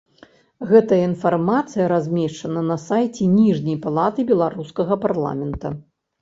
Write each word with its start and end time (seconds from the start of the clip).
Гэтая 0.69 0.97
інфармацыя 1.09 1.85
размешчана 1.93 2.63
на 2.69 2.77
сайце 2.87 3.27
ніжняй 3.35 3.77
палаты 3.85 4.27
беларускага 4.33 4.99
парламента. 5.07 5.67